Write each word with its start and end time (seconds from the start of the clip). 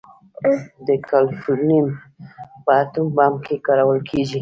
د 0.87 0.89
کالیفورنیم 1.09 1.85
په 2.63 2.71
اټوم 2.81 3.07
بم 3.17 3.33
کې 3.45 3.55
کارول 3.67 3.99
کېږي. 4.09 4.39